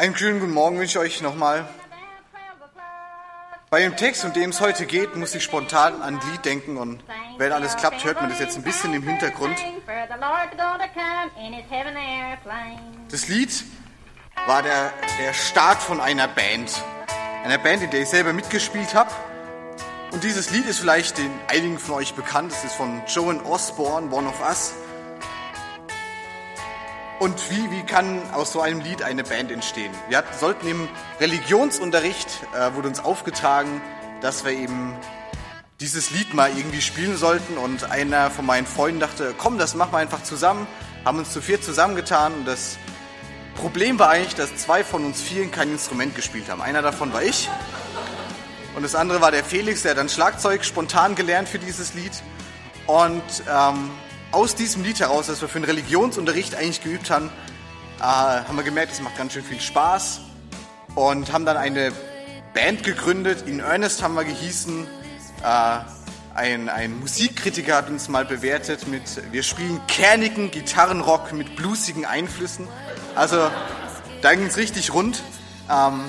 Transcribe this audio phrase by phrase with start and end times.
[0.00, 1.68] Einen schönen guten Morgen wünsche ich euch nochmal.
[3.68, 6.78] Bei dem Text, um den es heute geht, muss ich spontan an ein Lied denken
[6.78, 7.04] und
[7.36, 9.58] wenn alles klappt, hört man das jetzt ein bisschen im Hintergrund.
[13.10, 13.64] Das Lied
[14.46, 14.90] war der,
[15.22, 16.82] der Start von einer Band.
[17.44, 19.10] Einer Band, in der ich selber mitgespielt habe.
[20.12, 22.52] Und dieses Lied ist vielleicht den einigen von euch bekannt.
[22.52, 24.72] Es ist von Joan Osborne, One of Us.
[27.20, 29.92] Und wie, wie kann aus so einem Lied eine Band entstehen?
[30.08, 30.88] Wir hatten, sollten im
[31.20, 33.82] Religionsunterricht, äh, wurde uns aufgetragen,
[34.22, 34.96] dass wir eben
[35.80, 37.58] dieses Lied mal irgendwie spielen sollten.
[37.58, 40.66] Und einer von meinen Freunden dachte, komm, das machen wir einfach zusammen.
[41.04, 42.32] Haben uns zu viert zusammengetan.
[42.32, 42.78] Und das
[43.54, 46.62] Problem war eigentlich, dass zwei von uns vielen kein Instrument gespielt haben.
[46.62, 47.50] Einer davon war ich.
[48.74, 52.12] Und das andere war der Felix, der hat dann Schlagzeug spontan gelernt für dieses Lied.
[52.86, 53.90] Und ähm,
[54.32, 57.30] aus diesem Lied heraus, das wir für den Religionsunterricht eigentlich geübt haben,
[57.98, 60.20] äh, haben wir gemerkt, es macht ganz schön viel Spaß
[60.94, 61.92] und haben dann eine
[62.54, 63.46] Band gegründet.
[63.46, 64.86] In Earnest haben wir gehießen.
[65.42, 65.78] Äh,
[66.34, 72.68] ein, ein Musikkritiker hat uns mal bewertet mit, wir spielen kernigen Gitarrenrock mit bluesigen Einflüssen.
[73.16, 73.50] Also
[74.22, 75.22] da ging es richtig rund.
[75.68, 76.04] Ähm,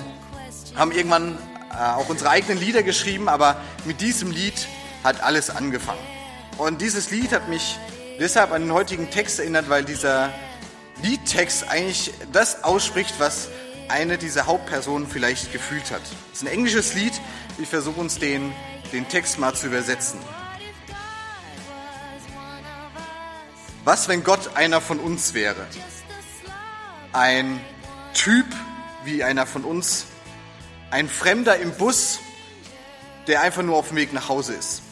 [0.76, 1.38] haben irgendwann
[1.72, 4.68] äh, auch unsere eigenen Lieder geschrieben, aber mit diesem Lied
[5.04, 6.00] hat alles angefangen.
[6.58, 7.80] Und dieses Lied hat mich
[8.22, 10.32] deshalb an den heutigen Text erinnert, weil dieser
[11.02, 13.50] Liedtext eigentlich das ausspricht, was
[13.90, 16.04] eine dieser Hauptpersonen vielleicht gefühlt hat.
[16.32, 17.14] Es ist ein englisches Lied.
[17.58, 18.54] Ich versuche uns den,
[18.94, 20.20] den Text mal zu übersetzen.
[23.84, 25.66] Was, wenn Gott einer von uns wäre?
[27.14, 27.60] Ein
[28.14, 28.46] Typ
[29.04, 30.06] wie einer von uns,
[30.92, 32.20] ein Fremder im Bus,
[33.26, 34.84] der einfach nur auf dem Weg nach Hause ist.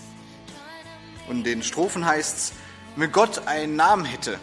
[1.28, 2.54] Und in den Strophen heißt es,
[2.96, 4.40] wenn Gott einen Namen hätte,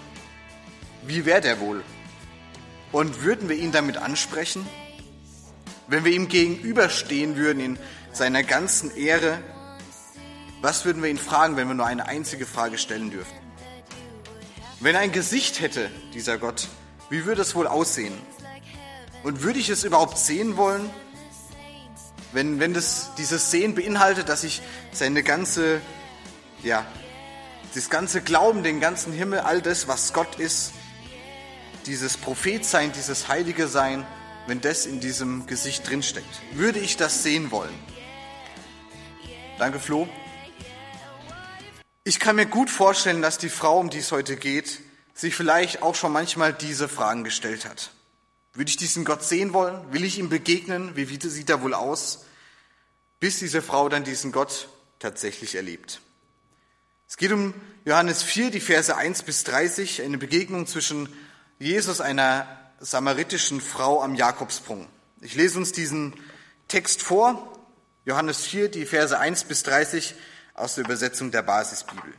[1.02, 1.82] wie wäre der wohl?
[2.92, 4.66] Und würden wir ihn damit ansprechen?
[5.88, 7.78] Wenn wir ihm gegenüberstehen würden in
[8.12, 9.38] seiner ganzen Ehre,
[10.62, 13.36] was würden wir ihn fragen, wenn wir nur eine einzige Frage stellen dürften?
[14.80, 16.68] Wenn er ein Gesicht hätte, dieser Gott,
[17.08, 18.14] wie würde es wohl aussehen?
[19.22, 20.90] Und würde ich es überhaupt sehen wollen?
[22.32, 24.60] Wenn, wenn das, dieses Sehen beinhaltet, dass ich
[24.92, 25.80] seine ganze,
[26.62, 26.84] ja,
[27.76, 30.72] das ganze Glauben, den ganzen Himmel, all das, was Gott ist,
[31.84, 34.06] dieses Prophetsein, dieses Heilige Sein,
[34.46, 36.40] wenn das in diesem Gesicht drinsteckt.
[36.52, 37.74] Würde ich das sehen wollen?
[39.58, 40.08] Danke, Flo.
[42.02, 44.80] Ich kann mir gut vorstellen, dass die Frau, um die es heute geht,
[45.12, 47.90] sich vielleicht auch schon manchmal diese Fragen gestellt hat.
[48.54, 49.92] Würde ich diesen Gott sehen wollen?
[49.92, 50.96] Will ich ihm begegnen?
[50.96, 52.24] Wie sieht er wohl aus?
[53.20, 56.00] Bis diese Frau dann diesen Gott tatsächlich erlebt.
[57.08, 61.08] Es geht um Johannes 4, die Verse 1 bis 30, eine Begegnung zwischen
[61.58, 62.46] Jesus, einer
[62.80, 64.88] samaritischen Frau am Jakobsprung.
[65.20, 66.14] Ich lese uns diesen
[66.68, 67.52] Text vor,
[68.04, 70.14] Johannes 4, die Verse 1 bis 30
[70.54, 72.12] aus der Übersetzung der Basisbibel.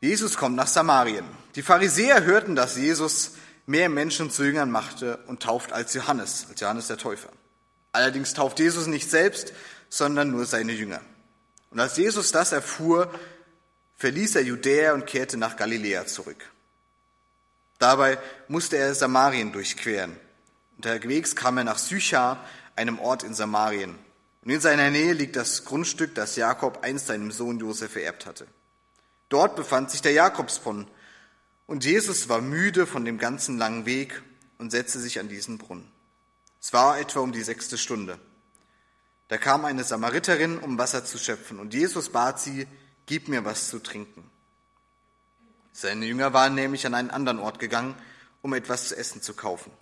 [0.00, 1.24] Jesus kommt nach Samarien.
[1.54, 3.32] Die Pharisäer hörten, dass Jesus
[3.66, 7.30] mehr Menschen zu Jüngern machte und tauft als Johannes, als Johannes der Täufer.
[7.92, 9.52] Allerdings tauft Jesus nicht selbst,
[9.88, 11.00] sondern nur seine Jünger.
[11.74, 13.12] Und als Jesus das erfuhr,
[13.96, 16.50] verließ er Judäa und kehrte nach Galiläa zurück.
[17.80, 20.16] Dabei musste er Samarien durchqueren.
[20.76, 22.46] Unterwegs kam er nach Sychar,
[22.76, 23.98] einem Ort in Samarien.
[24.44, 28.46] Und in seiner Nähe liegt das Grundstück, das Jakob einst seinem Sohn Josef vererbt hatte.
[29.28, 30.86] Dort befand sich der Jakobsbrunnen.
[31.66, 34.22] Und Jesus war müde von dem ganzen langen Weg
[34.58, 35.90] und setzte sich an diesen Brunnen.
[36.60, 38.20] Es war etwa um die sechste Stunde.
[39.34, 42.68] Da kam eine Samariterin, um Wasser zu schöpfen, und Jesus bat sie,
[43.06, 44.30] gib mir was zu trinken.
[45.72, 47.96] Seine Jünger waren nämlich an einen anderen Ort gegangen,
[48.42, 49.72] um etwas zu essen zu kaufen.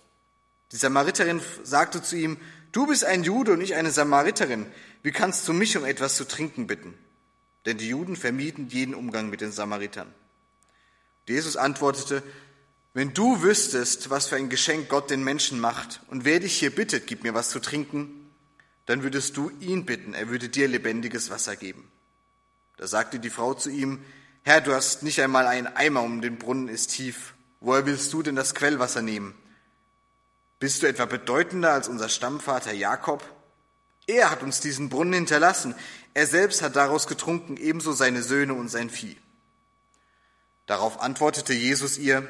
[0.71, 2.39] Die Samariterin sagte zu ihm,
[2.71, 4.65] du bist ein Jude und ich eine Samariterin,
[5.03, 6.97] wie kannst du mich um etwas zu trinken bitten?
[7.67, 10.11] Denn die Juden vermieden jeden Umgang mit den Samaritern.
[11.27, 12.23] Jesus antwortete,
[12.95, 16.73] wenn du wüsstest, was für ein Geschenk Gott den Menschen macht und wer dich hier
[16.73, 18.22] bittet, gib mir was zu trinken,
[18.85, 21.89] dann würdest du ihn bitten, er würde dir lebendiges Wasser geben.
[22.77, 24.03] Da sagte die Frau zu ihm,
[24.43, 27.33] Herr, du hast nicht einmal einen Eimer, um den Brunnen ist tief.
[27.61, 29.35] Woher willst du denn das Quellwasser nehmen?
[30.59, 33.23] Bist du etwa bedeutender als unser Stammvater Jakob?
[34.05, 35.75] Er hat uns diesen Brunnen hinterlassen.
[36.13, 39.17] Er selbst hat daraus getrunken, ebenso seine Söhne und sein Vieh.
[40.65, 42.27] Darauf antwortete Jesus ihr,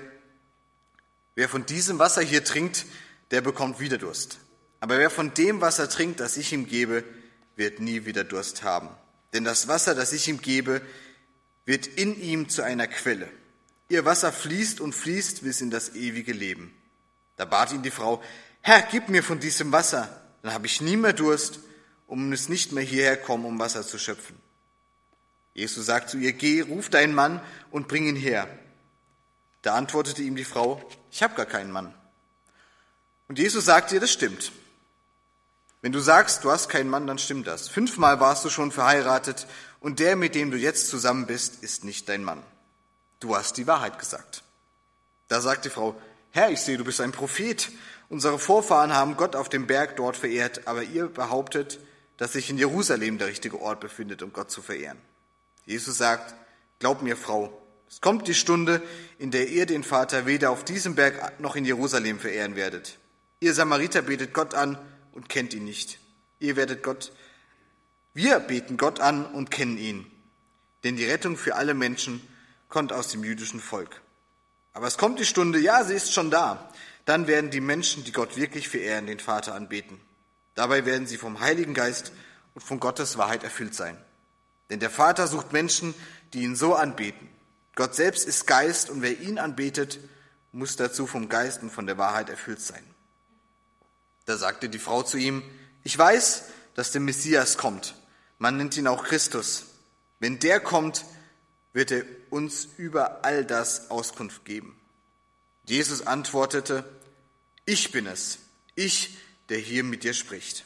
[1.36, 2.86] wer von diesem Wasser hier trinkt,
[3.32, 4.38] der bekommt wieder Durst.
[4.84, 7.06] Aber wer von dem Wasser trinkt, das ich ihm gebe,
[7.56, 8.90] wird nie wieder Durst haben.
[9.32, 10.82] Denn das Wasser, das ich ihm gebe,
[11.64, 13.30] wird in ihm zu einer Quelle.
[13.88, 16.74] Ihr Wasser fließt und fließt bis in das ewige Leben.
[17.38, 18.22] Da bat ihn die Frau,
[18.60, 21.62] Herr, gib mir von diesem Wasser, dann habe ich nie mehr Durst,
[22.06, 24.36] um es nicht mehr hierher kommen, um Wasser zu schöpfen.
[25.54, 27.42] Jesus sagt zu ihr, geh, ruf deinen Mann
[27.72, 28.50] und bring ihn her.
[29.62, 31.94] Da antwortete ihm die Frau, ich habe gar keinen Mann.
[33.30, 34.52] Und Jesus sagte ihr, das stimmt.
[35.84, 37.68] Wenn du sagst, du hast keinen Mann, dann stimmt das.
[37.68, 39.48] Fünfmal warst du schon verheiratet
[39.82, 42.42] und der, mit dem du jetzt zusammen bist, ist nicht dein Mann.
[43.20, 44.44] Du hast die Wahrheit gesagt.
[45.28, 46.00] Da sagt die Frau,
[46.32, 47.70] Herr, ich sehe, du bist ein Prophet.
[48.08, 51.82] Unsere Vorfahren haben Gott auf dem Berg dort verehrt, aber ihr behauptet,
[52.16, 55.02] dass sich in Jerusalem der richtige Ort befindet, um Gott zu verehren.
[55.66, 56.34] Jesus sagt,
[56.80, 58.82] glaub mir, Frau, es kommt die Stunde,
[59.20, 63.00] in der ihr den Vater weder auf diesem Berg noch in Jerusalem verehren werdet.
[63.42, 64.78] Ihr Samariter betet Gott an,
[65.14, 66.00] und kennt ihn nicht.
[66.40, 67.14] Ihr werdet Gott,
[68.14, 70.06] wir beten Gott an und kennen ihn.
[70.84, 72.22] Denn die Rettung für alle Menschen
[72.68, 74.02] kommt aus dem jüdischen Volk.
[74.74, 76.70] Aber es kommt die Stunde, ja, sie ist schon da.
[77.06, 80.00] Dann werden die Menschen, die Gott wirklich verehren, den Vater anbeten.
[80.56, 82.12] Dabei werden sie vom Heiligen Geist
[82.54, 83.98] und von Gottes Wahrheit erfüllt sein.
[84.70, 85.94] Denn der Vater sucht Menschen,
[86.34, 87.30] die ihn so anbeten.
[87.76, 90.00] Gott selbst ist Geist und wer ihn anbetet,
[90.52, 92.84] muss dazu vom Geist und von der Wahrheit erfüllt sein.
[94.26, 95.44] Da sagte die Frau zu ihm,
[95.84, 97.96] ich weiß, dass der Messias kommt.
[98.38, 99.66] Man nennt ihn auch Christus.
[100.20, 101.06] Wenn der kommt,
[101.74, 104.80] wird er uns über all das Auskunft geben.
[105.66, 106.84] Jesus antwortete,
[107.66, 108.40] ich bin es,
[108.76, 109.18] ich,
[109.50, 110.66] der hier mit dir spricht.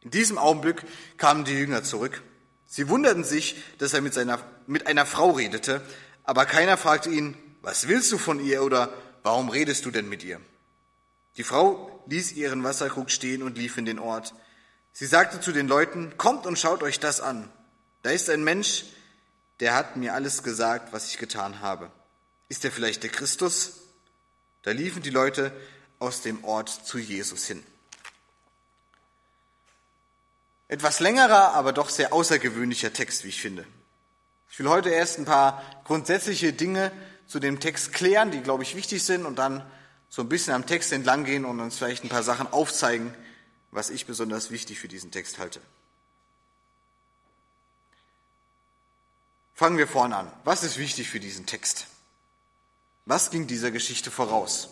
[0.00, 0.82] In diesem Augenblick
[1.16, 2.22] kamen die Jünger zurück.
[2.66, 5.82] Sie wunderten sich, dass er mit, seiner, mit einer Frau redete,
[6.24, 10.24] aber keiner fragte ihn, was willst du von ihr oder warum redest du denn mit
[10.24, 10.40] ihr?
[11.36, 14.34] Die Frau ließ ihren Wasserkrug stehen und lief in den Ort.
[14.92, 17.50] Sie sagte zu den Leuten, kommt und schaut euch das an.
[18.02, 18.84] Da ist ein Mensch,
[19.60, 21.90] der hat mir alles gesagt, was ich getan habe.
[22.48, 23.78] Ist er vielleicht der Christus?
[24.62, 25.52] Da liefen die Leute
[25.98, 27.62] aus dem Ort zu Jesus hin.
[30.68, 33.66] Etwas längerer, aber doch sehr außergewöhnlicher Text, wie ich finde.
[34.50, 36.92] Ich will heute erst ein paar grundsätzliche Dinge
[37.26, 39.64] zu dem Text klären, die, glaube ich, wichtig sind, und dann
[40.12, 43.14] so ein bisschen am Text entlang gehen und uns vielleicht ein paar Sachen aufzeigen,
[43.70, 45.58] was ich besonders wichtig für diesen Text halte.
[49.54, 50.30] Fangen wir vorne an.
[50.44, 51.86] Was ist wichtig für diesen Text?
[53.06, 54.68] Was ging dieser Geschichte voraus?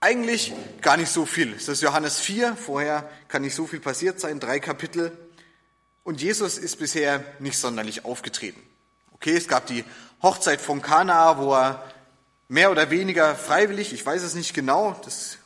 [0.00, 1.52] Eigentlich gar nicht so viel.
[1.54, 5.16] Es ist Johannes 4, vorher kann nicht so viel passiert sein, drei Kapitel.
[6.02, 8.60] Und Jesus ist bisher nicht sonderlich aufgetreten.
[9.12, 9.84] Okay, es gab die
[10.20, 11.93] Hochzeit von Kanaa, wo er
[12.48, 15.38] mehr oder weniger freiwillig, ich weiß es nicht genau, das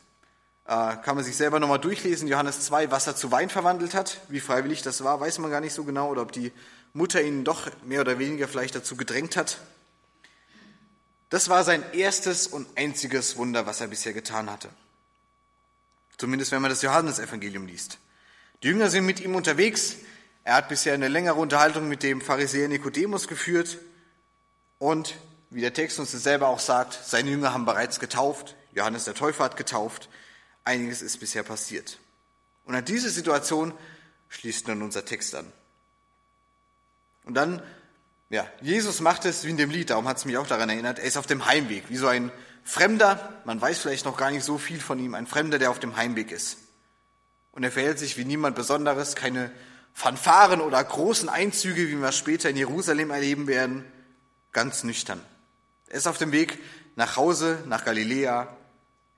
[0.65, 4.19] äh, kann man sich selber nochmal durchlesen, Johannes 2, Wasser zu Wein verwandelt hat.
[4.27, 6.51] Wie freiwillig das war, weiß man gar nicht so genau, oder ob die
[6.93, 9.59] Mutter ihn doch mehr oder weniger vielleicht dazu gedrängt hat.
[11.29, 14.69] Das war sein erstes und einziges Wunder, was er bisher getan hatte.
[16.17, 17.99] Zumindest wenn man das Johannesevangelium liest.
[18.63, 19.95] Die Jünger sind mit ihm unterwegs.
[20.43, 23.77] Er hat bisher eine längere Unterhaltung mit dem Pharisäer Nikodemus geführt
[24.79, 25.15] und
[25.49, 29.43] wie der Text uns selber auch sagt, seine Jünger haben bereits getauft, Johannes der Täufer
[29.43, 30.09] hat getauft,
[30.63, 31.97] einiges ist bisher passiert.
[32.65, 33.73] Und an diese Situation
[34.29, 35.51] schließt nun unser Text an.
[37.23, 37.61] Und dann,
[38.29, 40.99] ja, Jesus macht es wie in dem Lied, darum hat es mich auch daran erinnert,
[40.99, 42.31] er ist auf dem Heimweg, wie so ein
[42.63, 45.79] Fremder, man weiß vielleicht noch gar nicht so viel von ihm, ein Fremder, der auf
[45.79, 46.57] dem Heimweg ist.
[47.51, 49.51] Und er verhält sich wie niemand Besonderes, keine
[49.93, 53.83] Fanfaren oder großen Einzüge, wie wir später in Jerusalem erleben werden,
[54.51, 55.21] ganz nüchtern.
[55.89, 56.59] Er ist auf dem Weg
[56.95, 58.55] nach Hause, nach Galiläa.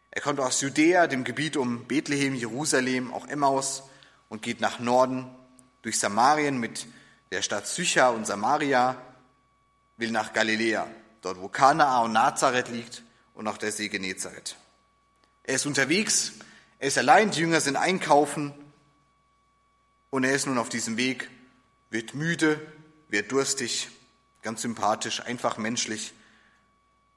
[0.09, 3.83] Er kommt aus Judäa, dem Gebiet um Bethlehem, Jerusalem, auch Emmaus
[4.29, 5.29] und geht nach Norden
[5.81, 6.87] durch Samarien mit
[7.31, 8.95] der Stadt Sycha und Samaria,
[9.97, 10.87] will nach Galiläa,
[11.21, 14.55] dort wo Kanaa und Nazareth liegt und auch der See Genezareth.
[15.43, 16.33] Er ist unterwegs,
[16.79, 18.53] er ist allein, die Jünger sind einkaufen
[20.09, 21.29] und er ist nun auf diesem Weg,
[21.89, 22.61] wird müde,
[23.09, 23.89] wird durstig,
[24.41, 26.13] ganz sympathisch, einfach menschlich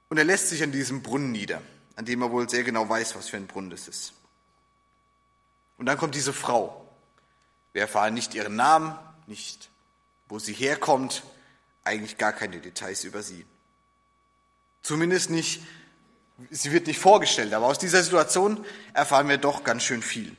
[0.08, 1.62] und er lässt sich an diesem Brunnen nieder,
[1.96, 4.12] an dem er wohl sehr genau weiß, was für ein Brunnen das ist.
[5.76, 6.80] Und dann kommt diese Frau.
[7.72, 8.96] Wir erfahren nicht ihren Namen,
[9.26, 9.70] nicht
[10.28, 11.22] wo sie herkommt,
[11.82, 13.44] eigentlich gar keine Details über sie.
[14.82, 15.62] Zumindest nicht,
[16.50, 20.36] sie wird nicht vorgestellt, aber aus dieser Situation erfahren wir doch ganz schön viel.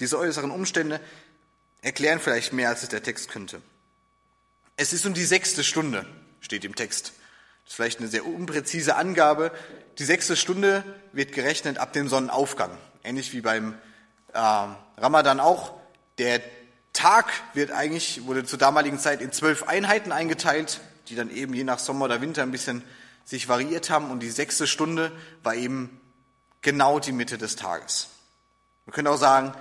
[0.00, 1.00] Diese äußeren Umstände
[1.80, 3.62] erklären vielleicht mehr, als es der Text könnte.
[4.76, 6.06] Es ist um die sechste Stunde,
[6.40, 7.12] steht im Text.
[7.68, 9.52] Das ist vielleicht eine sehr unpräzise Angabe.
[9.98, 10.82] Die sechste Stunde
[11.12, 12.70] wird gerechnet ab dem Sonnenaufgang.
[13.04, 13.74] Ähnlich wie beim
[14.32, 14.38] äh,
[14.96, 15.74] Ramadan auch.
[16.16, 16.40] Der
[16.94, 21.62] Tag wird eigentlich, wurde zur damaligen Zeit in zwölf Einheiten eingeteilt, die dann eben je
[21.62, 22.82] nach Sommer oder Winter ein bisschen
[23.26, 24.10] sich variiert haben.
[24.10, 26.00] Und die sechste Stunde war eben
[26.62, 28.08] genau die Mitte des Tages.
[28.86, 29.52] Man könnte auch sagen,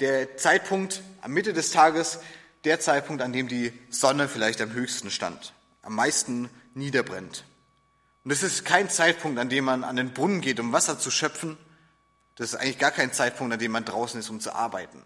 [0.00, 2.18] der Zeitpunkt am Mitte des Tages,
[2.64, 5.52] der Zeitpunkt, an dem die Sonne vielleicht am höchsten stand,
[5.82, 7.44] am meisten niederbrennt.
[8.24, 11.10] Und es ist kein Zeitpunkt, an dem man an den Brunnen geht, um Wasser zu
[11.10, 11.56] schöpfen.
[12.36, 15.02] Das ist eigentlich gar kein Zeitpunkt, an dem man draußen ist, um zu arbeiten.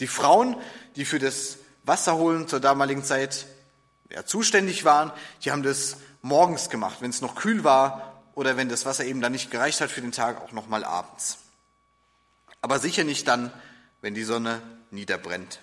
[0.00, 0.56] Die Frauen,
[0.96, 3.46] die für das Wasserholen zur damaligen Zeit
[4.10, 5.12] ja, zuständig waren,
[5.42, 9.20] die haben das morgens gemacht, wenn es noch kühl war oder wenn das Wasser eben
[9.20, 11.38] dann nicht gereicht hat für den Tag, auch nochmal abends.
[12.60, 13.52] Aber sicher nicht dann,
[14.02, 15.60] wenn die Sonne niederbrennt.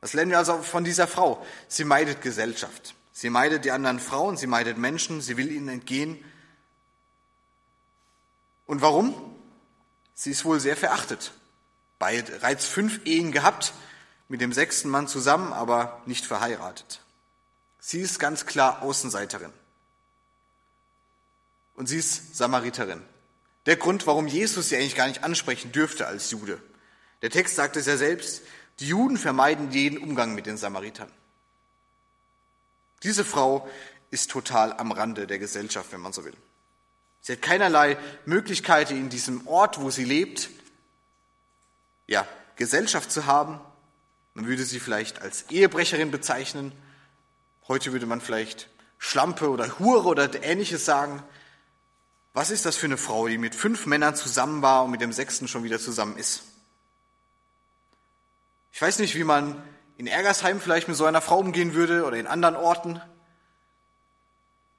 [0.00, 1.44] Was lernen wir also von dieser Frau?
[1.68, 2.94] Sie meidet Gesellschaft.
[3.16, 6.22] Sie meidet die anderen Frauen, sie meidet Menschen, sie will ihnen entgehen.
[8.66, 9.14] Und warum?
[10.12, 11.32] Sie ist wohl sehr verachtet.
[11.98, 13.72] Bereits fünf Ehen gehabt,
[14.28, 17.00] mit dem sechsten Mann zusammen, aber nicht verheiratet.
[17.80, 19.54] Sie ist ganz klar Außenseiterin.
[21.72, 23.00] Und sie ist Samariterin.
[23.64, 26.60] Der Grund, warum Jesus sie eigentlich gar nicht ansprechen dürfte als Jude.
[27.22, 28.42] Der Text sagt es ja selbst,
[28.78, 31.10] die Juden vermeiden jeden Umgang mit den Samaritern.
[33.02, 33.68] Diese Frau
[34.10, 36.36] ist total am Rande der Gesellschaft, wenn man so will.
[37.20, 40.48] Sie hat keinerlei Möglichkeit, in diesem Ort, wo sie lebt,
[42.06, 43.60] ja, Gesellschaft zu haben.
[44.34, 46.72] Man würde sie vielleicht als Ehebrecherin bezeichnen.
[47.68, 51.22] Heute würde man vielleicht Schlampe oder Hure oder ähnliches sagen.
[52.32, 55.12] Was ist das für eine Frau, die mit fünf Männern zusammen war und mit dem
[55.12, 56.42] sechsten schon wieder zusammen ist?
[58.72, 59.62] Ich weiß nicht, wie man
[59.96, 63.00] in Ergersheim vielleicht mit so einer Frau umgehen würde oder in anderen Orten.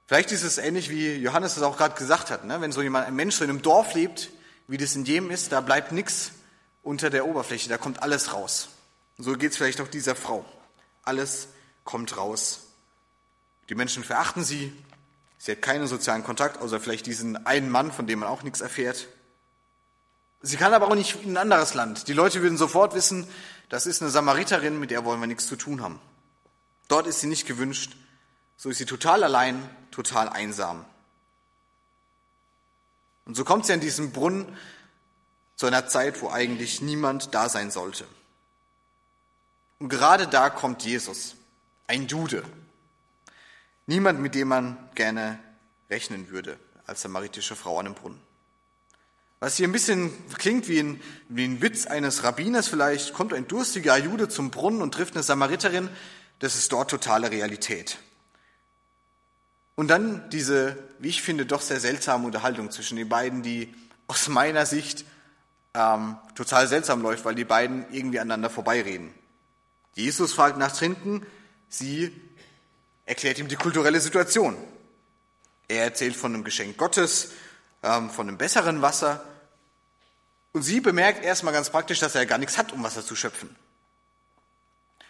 [0.06, 2.44] Vielleicht ist es ähnlich, wie Johannes es auch gerade gesagt hat.
[2.44, 2.60] Ne?
[2.60, 4.30] Wenn so jemand, ein Mensch so in einem Dorf lebt,
[4.68, 6.32] wie das in jedem ist, da bleibt nichts
[6.82, 8.68] unter der Oberfläche, da kommt alles raus.
[9.18, 10.44] Und so geht es vielleicht auch dieser Frau.
[11.02, 11.48] Alles
[11.84, 12.66] kommt raus.
[13.68, 14.72] Die Menschen verachten sie.
[15.36, 18.60] Sie hat keinen sozialen Kontakt, außer vielleicht diesen einen Mann, von dem man auch nichts
[18.60, 19.08] erfährt.
[20.40, 22.08] Sie kann aber auch nicht in ein anderes Land.
[22.08, 23.26] Die Leute würden sofort wissen,
[23.68, 26.00] das ist eine Samariterin, mit der wollen wir nichts zu tun haben.
[26.86, 27.96] Dort ist sie nicht gewünscht.
[28.56, 30.84] So ist sie total allein, total einsam.
[33.24, 34.56] Und so kommt sie an diesem Brunnen
[35.54, 38.06] zu einer Zeit, wo eigentlich niemand da sein sollte.
[39.78, 41.36] Und gerade da kommt Jesus,
[41.86, 42.42] ein Jude.
[43.86, 45.38] Niemand, mit dem man gerne
[45.90, 48.27] rechnen würde als samaritische Frau an dem Brunnen.
[49.40, 53.46] Was hier ein bisschen klingt wie ein, wie ein Witz eines Rabbiners vielleicht, kommt ein
[53.46, 55.88] durstiger Jude zum Brunnen und trifft eine Samariterin,
[56.40, 57.98] das ist dort totale Realität.
[59.76, 63.72] Und dann diese, wie ich finde, doch sehr seltsame Unterhaltung zwischen den beiden, die
[64.08, 65.04] aus meiner Sicht
[65.74, 69.14] ähm, total seltsam läuft, weil die beiden irgendwie aneinander vorbeireden.
[69.94, 71.24] Jesus fragt nach Trinken,
[71.68, 72.12] sie
[73.06, 74.56] erklärt ihm die kulturelle Situation.
[75.68, 77.30] Er erzählt von einem Geschenk Gottes,
[77.88, 79.24] ähm, von einem besseren Wasser.
[80.52, 83.54] Und sie bemerkt erstmal ganz praktisch, dass er gar nichts hat, um Wasser zu schöpfen.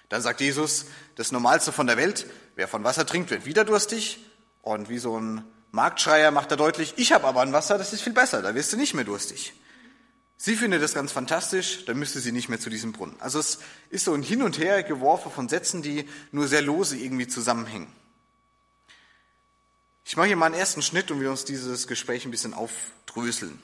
[0.09, 4.19] Dann sagt Jesus, das Normalste von der Welt, wer von Wasser trinkt, wird wieder durstig.
[4.63, 8.03] Und wie so ein Marktschreier macht er deutlich, ich habe aber ein Wasser, das ist
[8.03, 9.53] viel besser, da wirst du nicht mehr durstig.
[10.37, 13.17] Sie findet das ganz fantastisch, dann müsste sie nicht mehr zu diesem Brunnen.
[13.19, 13.59] Also es
[13.91, 17.93] ist so ein Hin und Her geworfen von Sätzen, die nur sehr lose irgendwie zusammenhängen.
[20.09, 23.63] Ich mache hier mal einen ersten Schnitt und wir uns dieses Gespräch ein bisschen aufdröseln.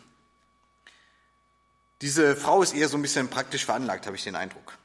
[2.02, 4.76] Diese Frau ist eher so ein bisschen praktisch veranlagt, habe ich den Eindruck.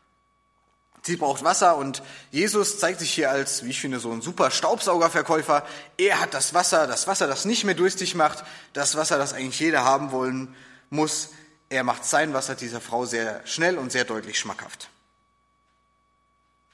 [1.01, 2.01] Sie braucht Wasser und
[2.31, 5.67] Jesus zeigt sich hier als, wie ich finde, so ein super Staubsaugerverkäufer.
[5.97, 9.59] Er hat das Wasser, das Wasser, das nicht mehr durstig macht, das Wasser, das eigentlich
[9.59, 10.55] jeder haben wollen
[10.89, 11.31] muss.
[11.67, 14.89] Er macht sein Wasser dieser Frau sehr schnell und sehr deutlich schmackhaft.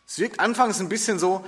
[0.08, 1.44] Es wirkt anfangs ein bisschen so,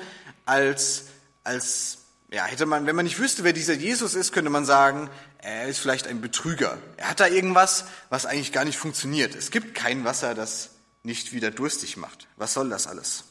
[0.48, 1.04] als,
[1.44, 1.97] als
[2.30, 5.68] ja, hätte man, wenn man nicht wüsste, wer dieser Jesus ist, könnte man sagen, er
[5.68, 6.78] ist vielleicht ein Betrüger.
[6.98, 9.34] Er hat da irgendwas, was eigentlich gar nicht funktioniert.
[9.34, 10.72] Es gibt kein Wasser, das
[11.04, 12.28] nicht wieder durstig macht.
[12.36, 13.24] Was soll das alles?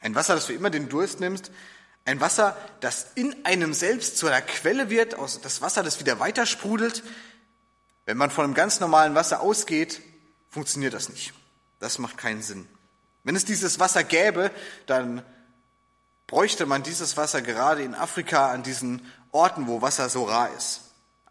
[0.00, 1.50] Ein Wasser, das du immer den Durst nimmst,
[2.06, 6.18] ein Wasser, das in einem selbst zu einer Quelle wird, aus das Wasser, das wieder
[6.18, 7.02] weiter sprudelt.
[8.06, 10.00] Wenn man von einem ganz normalen Wasser ausgeht,
[10.48, 11.34] funktioniert das nicht.
[11.78, 12.66] Das macht keinen Sinn.
[13.24, 14.50] Wenn es dieses Wasser gäbe,
[14.86, 15.22] dann
[16.30, 20.82] bräuchte man dieses Wasser gerade in Afrika an diesen Orten, wo Wasser so rar ist.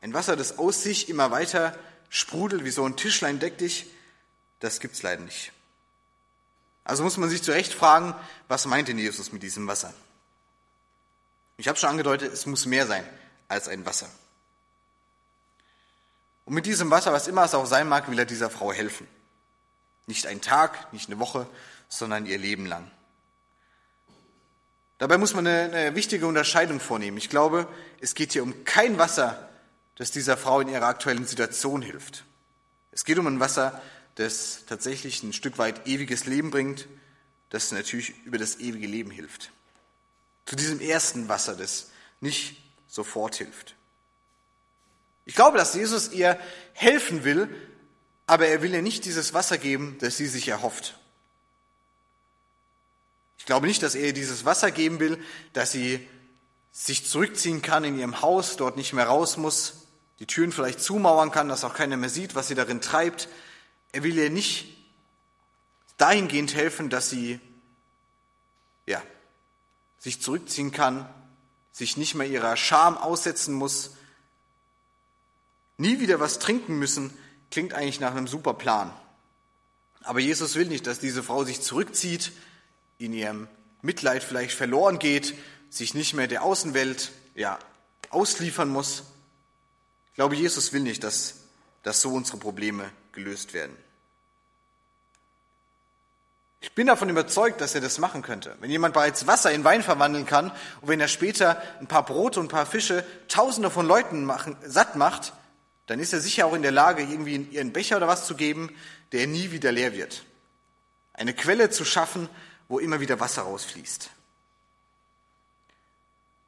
[0.01, 1.73] Ein Wasser, das aus sich immer weiter
[2.09, 3.85] sprudelt, wie so ein Tischlein deck dich,
[4.59, 5.53] das gibt's leider nicht.
[6.83, 8.13] Also muss man sich zurecht fragen,
[8.49, 9.93] was meint denn Jesus mit diesem Wasser?
[11.55, 13.07] Ich habe schon angedeutet, es muss mehr sein
[13.47, 14.09] als ein Wasser.
[16.43, 19.07] Und mit diesem Wasser, was immer es auch sein mag, will er dieser Frau helfen.
[20.07, 21.47] Nicht einen Tag, nicht eine Woche,
[21.87, 22.91] sondern ihr Leben lang.
[24.99, 27.17] Dabei muss man eine, eine wichtige Unterscheidung vornehmen.
[27.17, 27.67] Ich glaube,
[28.01, 29.49] es geht hier um kein Wasser,
[29.95, 32.25] das dieser Frau in ihrer aktuellen Situation hilft.
[32.91, 33.81] Es geht um ein Wasser,
[34.15, 36.87] das tatsächlich ein Stück weit ewiges Leben bringt,
[37.49, 39.51] das natürlich über das ewige Leben hilft.
[40.45, 43.75] Zu diesem ersten Wasser, das nicht sofort hilft.
[45.25, 46.37] Ich glaube, dass Jesus ihr
[46.73, 47.47] helfen will,
[48.25, 50.99] aber er will ihr nicht dieses Wasser geben, das sie sich erhofft.
[53.49, 55.17] Ich glaube nicht, dass er ihr dieses Wasser geben will,
[55.53, 56.07] dass sie
[56.71, 59.87] sich zurückziehen kann in ihrem Haus, dort nicht mehr raus muss,
[60.19, 63.27] die Türen vielleicht zumauern kann, dass auch keiner mehr sieht, was sie darin treibt.
[63.91, 64.77] Er will ihr nicht
[65.97, 67.39] dahingehend helfen, dass sie
[68.85, 69.01] ja,
[69.97, 71.09] sich zurückziehen kann,
[71.71, 73.95] sich nicht mehr ihrer Scham aussetzen muss,
[75.77, 77.11] nie wieder was trinken müssen,
[77.49, 78.93] klingt eigentlich nach einem super Plan.
[80.03, 82.31] Aber Jesus will nicht, dass diese Frau sich zurückzieht,
[82.99, 83.47] in ihrem
[83.81, 85.33] Mitleid vielleicht verloren geht,
[85.71, 87.57] sich nicht mehr der Außenwelt ja,
[88.11, 89.03] ausliefern muss,
[90.19, 91.35] glaube, Jesus will nicht, dass,
[91.81, 93.73] dass so unsere Probleme gelöst werden.
[96.59, 98.57] Ich bin davon überzeugt, dass er das machen könnte.
[98.59, 100.51] Wenn jemand bereits Wasser in Wein verwandeln kann
[100.81, 104.57] und wenn er später ein paar Brote und ein paar Fische Tausende von Leuten machen,
[104.65, 105.31] satt macht,
[105.85, 108.75] dann ist er sicher auch in der Lage, irgendwie ihren Becher oder was zu geben,
[109.13, 110.25] der nie wieder leer wird.
[111.13, 112.27] Eine Quelle zu schaffen,
[112.69, 114.09] wo immer wieder Wasser rausfließt.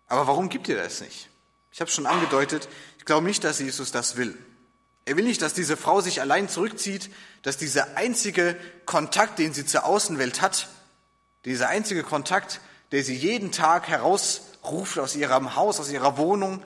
[0.08, 1.30] Aber warum gibt ihr das nicht?
[1.72, 4.38] Ich habe schon angedeutet, ich glaube nicht, dass Jesus das will.
[5.06, 7.10] Er will nicht, dass diese Frau sich allein zurückzieht,
[7.42, 10.70] dass dieser einzige Kontakt, den sie zur Außenwelt hat,
[11.44, 12.62] dieser einzige Kontakt,
[12.92, 16.64] der sie jeden Tag herausruft aus ihrem Haus, aus ihrer Wohnung,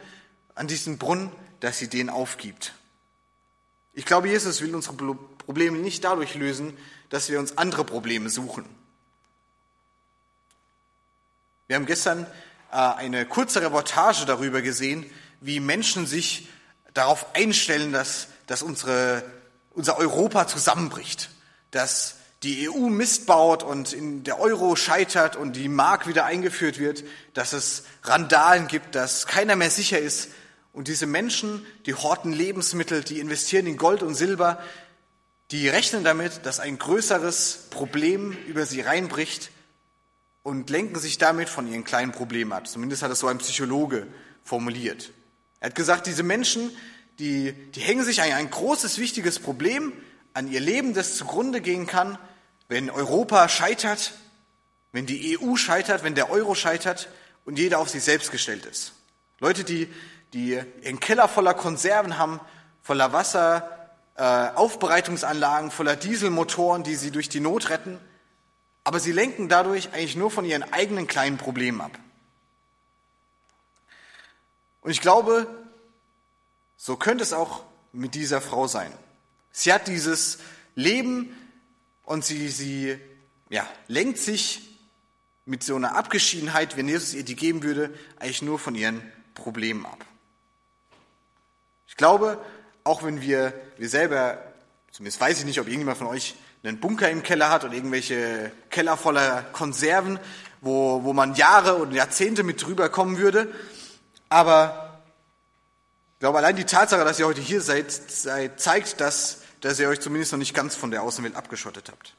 [0.53, 1.31] an diesen Brunnen,
[1.61, 2.73] dass sie den aufgibt.
[3.93, 6.77] Ich glaube, Jesus will unsere Probleme nicht dadurch lösen,
[7.09, 8.65] dass wir uns andere Probleme suchen.
[11.67, 12.27] Wir haben gestern
[12.71, 15.03] äh, eine kurze Reportage darüber gesehen,
[15.41, 16.47] wie Menschen sich
[16.93, 19.23] darauf einstellen, dass, dass unsere,
[19.71, 21.31] unser Europa zusammenbricht,
[21.71, 23.95] dass die EU Mist baut und
[24.27, 29.55] der Euro scheitert und die Mark wieder eingeführt wird, dass es Randalen gibt, dass keiner
[29.55, 30.29] mehr sicher ist.
[30.71, 34.61] Und diese Menschen, die horten Lebensmittel, die investieren in Gold und Silber,
[35.49, 39.49] die rechnen damit, dass ein größeres Problem über sie reinbricht
[40.45, 42.67] und lenken sich damit von ihren kleinen Problemen ab.
[42.67, 44.05] Zumindest hat es so ein Psychologe
[44.43, 45.11] formuliert.
[45.59, 46.69] Er hat gesagt, diese Menschen,
[47.17, 49.91] die, die hängen sich an ein großes, wichtiges Problem,
[50.35, 52.19] an ihr Leben, das zugrunde gehen kann,
[52.67, 54.13] wenn Europa scheitert,
[54.91, 57.09] wenn die EU scheitert, wenn der Euro scheitert
[57.45, 58.93] und jeder auf sich selbst gestellt ist.
[59.39, 59.91] Leute, die,
[60.33, 62.39] die ihren Keller voller Konserven haben,
[62.83, 67.99] voller Wasser, äh, Aufbereitungsanlagen, voller Dieselmotoren, die sie durch die Not retten,
[68.85, 71.99] aber sie lenken dadurch eigentlich nur von ihren eigenen kleinen Problemen ab.
[74.81, 75.47] Und ich glaube,
[76.77, 78.91] so könnte es auch mit dieser Frau sein.
[79.51, 80.37] Sie hat dieses
[80.75, 81.35] Leben
[82.03, 82.99] und sie, sie
[83.49, 84.61] ja, lenkt sich
[85.45, 89.01] mit so einer Abgeschiedenheit, wenn Jesus ihr die geben würde, eigentlich nur von ihren
[89.33, 90.05] Problemen ab.
[91.87, 92.39] Ich glaube,
[92.83, 94.43] auch wenn wir, wir selber,
[94.91, 96.35] zumindest weiß ich nicht, ob irgendjemand von euch
[96.67, 100.19] einen Bunker im Keller hat oder irgendwelche Keller voller Konserven,
[100.61, 103.53] wo, wo man Jahre und Jahrzehnte mit drüber kommen würde,
[104.29, 105.01] aber
[106.13, 109.89] ich glaube, allein die Tatsache, dass ihr heute hier seid, seid zeigt, dass, dass ihr
[109.89, 112.15] euch zumindest noch nicht ganz von der Außenwelt abgeschottet habt.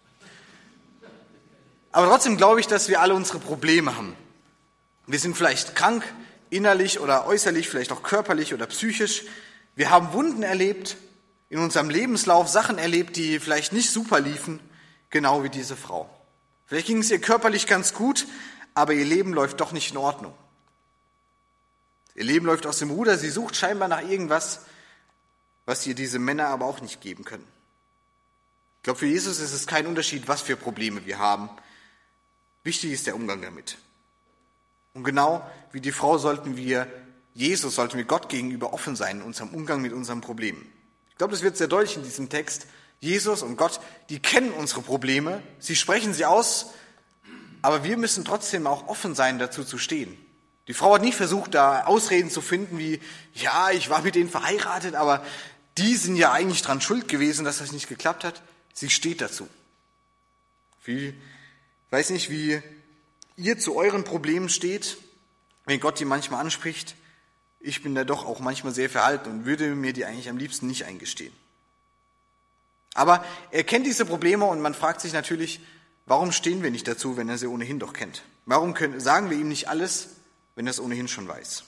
[1.93, 4.15] Aber trotzdem glaube ich, dass wir alle unsere Probleme haben.
[5.07, 6.05] Wir sind vielleicht krank,
[6.51, 9.25] innerlich oder äußerlich, vielleicht auch körperlich oder psychisch.
[9.75, 10.97] Wir haben Wunden erlebt,
[11.49, 14.61] in unserem Lebenslauf Sachen erlebt, die vielleicht nicht super liefen,
[15.11, 16.11] genau wie diese Frau.
[16.67, 18.27] Vielleicht ging es ihr körperlich ganz gut,
[18.75, 20.35] aber ihr Leben läuft doch nicht in Ordnung.
[22.15, 24.63] Ihr Leben läuft aus dem Ruder, sie sucht scheinbar nach irgendwas,
[25.67, 27.47] was ihr diese Männer aber auch nicht geben können.
[28.79, 31.51] Ich glaube, für Jesus ist es kein Unterschied, was für Probleme wir haben.
[32.65, 33.79] Wichtig ist der Umgang damit.
[34.95, 36.87] Und genau wie die Frau sollten wir
[37.35, 40.73] Jesus, sollten wir Gott gegenüber offen sein in unserem Umgang mit unseren Problemen.
[41.17, 42.67] Ich glaube, das wird sehr deutlich in diesem Text.
[43.01, 46.67] Jesus und Gott, die kennen unsere Probleme, sie sprechen sie aus,
[47.63, 50.15] aber wir müssen trotzdem auch offen sein, dazu zu stehen.
[50.69, 53.01] Die Frau hat nicht versucht, da Ausreden zu finden wie,
[53.33, 55.25] ja, ich war mit denen verheiratet, aber
[55.79, 58.43] die sind ja eigentlich dran schuld gewesen, dass das nicht geklappt hat.
[58.75, 59.49] Sie steht dazu.
[60.85, 61.15] Wie,
[61.89, 62.61] weiß nicht, wie
[63.37, 64.99] ihr zu euren Problemen steht,
[65.65, 66.95] wenn Gott die manchmal anspricht.
[67.61, 70.67] Ich bin da doch auch manchmal sehr verhalten und würde mir die eigentlich am liebsten
[70.67, 71.33] nicht eingestehen.
[72.95, 75.61] Aber er kennt diese Probleme und man fragt sich natürlich,
[76.07, 78.23] warum stehen wir nicht dazu, wenn er sie ohnehin doch kennt?
[78.47, 80.09] Warum können, sagen wir ihm nicht alles,
[80.57, 81.65] wenn er es ohnehin schon weiß.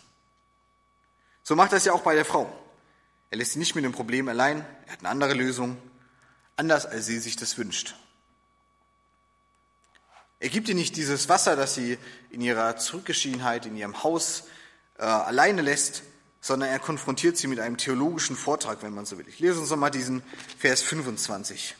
[1.44, 2.52] So macht er es ja auch bei der Frau.
[3.30, 5.76] Er lässt sie nicht mit dem Problem allein, er hat eine andere Lösung,
[6.56, 7.94] anders als sie sich das wünscht.
[10.40, 11.98] Er gibt ihr nicht dieses Wasser, das sie
[12.30, 14.44] in ihrer Zurückgeschiedenheit, in ihrem Haus
[14.98, 16.02] äh, alleine lässt,
[16.40, 19.28] sondern er konfrontiert sie mit einem theologischen Vortrag, wenn man so will.
[19.28, 20.22] Ich lese uns nochmal diesen
[20.58, 21.76] Vers 25.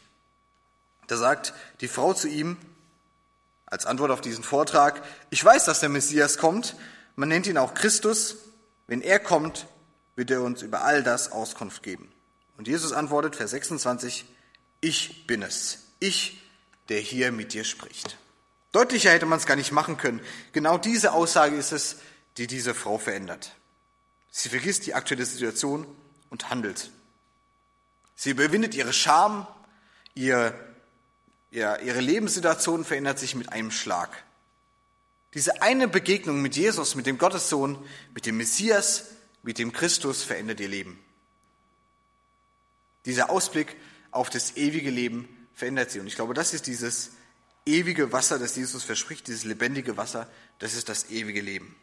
[1.06, 2.56] Da sagt die Frau zu ihm,
[3.66, 6.76] als Antwort auf diesen Vortrag, ich weiß, dass der Messias kommt,
[7.16, 8.36] man nennt ihn auch Christus,
[8.86, 9.66] wenn er kommt,
[10.16, 12.10] wird er uns über all das Auskunft geben.
[12.56, 14.24] Und Jesus antwortet, Vers 26,
[14.80, 16.42] ich bin es, ich,
[16.88, 18.16] der hier mit dir spricht.
[18.72, 20.20] Deutlicher hätte man es gar nicht machen können.
[20.52, 21.96] Genau diese Aussage ist es,
[22.38, 23.56] die diese Frau verändert.
[24.30, 25.86] Sie vergisst die aktuelle Situation
[26.30, 26.90] und handelt.
[28.14, 29.46] Sie überwindet ihre Scham,
[30.14, 30.54] ihr,
[31.50, 34.24] ihr, ihre Lebenssituation verändert sich mit einem Schlag.
[35.34, 37.78] Diese eine Begegnung mit Jesus, mit dem Gottessohn,
[38.14, 39.06] mit dem Messias,
[39.42, 40.98] mit dem Christus verändert ihr Leben.
[43.04, 43.76] Dieser Ausblick
[44.10, 46.00] auf das ewige Leben verändert sie.
[46.00, 47.10] Und ich glaube, das ist dieses
[47.66, 51.76] ewige Wasser, das Jesus verspricht, dieses lebendige Wasser, das ist das ewige Leben.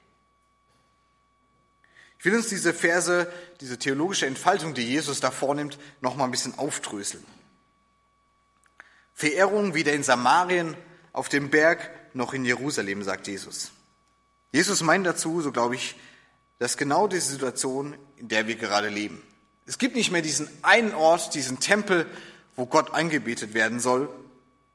[2.26, 6.32] Ich will uns diese Verse, diese theologische Entfaltung, die Jesus da vornimmt, noch mal ein
[6.32, 7.24] bisschen aufdröseln.
[9.14, 10.76] Verehrung weder in Samarien,
[11.14, 13.74] auf dem Berg, noch in Jerusalem, sagt Jesus.
[14.52, 15.98] Jesus meint dazu, so glaube ich,
[16.58, 19.22] dass genau diese Situation, in der wir gerade leben.
[19.68, 22.08] Es gibt nicht mehr diesen einen Ort, diesen Tempel,
[22.56, 24.10] wo Gott angebetet werden soll.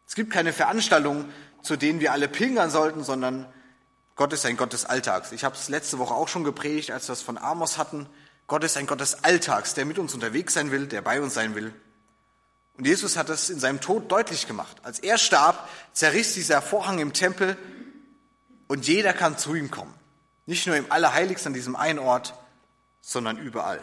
[0.06, 1.32] Es gibt keine Veranstaltungen,
[1.64, 3.52] zu denen wir alle pilgern sollten, sondern
[4.20, 5.32] Gott ist ein Gott des Alltags.
[5.32, 8.06] Ich habe es letzte Woche auch schon gepredigt, als wir es von Amos hatten.
[8.48, 11.32] Gott ist ein Gott des Alltags, der mit uns unterwegs sein will, der bei uns
[11.32, 11.72] sein will.
[12.76, 14.76] Und Jesus hat das in seinem Tod deutlich gemacht.
[14.82, 17.56] Als er starb, zerriss dieser Vorhang im Tempel
[18.68, 19.94] und jeder kann zu ihm kommen.
[20.44, 22.34] Nicht nur im Allerheiligsten an diesem einen Ort,
[23.00, 23.80] sondern überall.